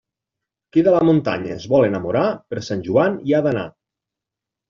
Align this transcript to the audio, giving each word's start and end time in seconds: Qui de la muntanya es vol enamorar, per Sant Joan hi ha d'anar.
Qui 0.75 0.83
de 0.87 0.93
la 0.93 1.01
muntanya 1.09 1.51
es 1.57 1.67
vol 1.73 1.85
enamorar, 1.89 2.25
per 2.53 2.63
Sant 2.69 2.81
Joan 2.87 3.19
hi 3.27 3.35
ha 3.35 3.43
d'anar. 3.49 3.67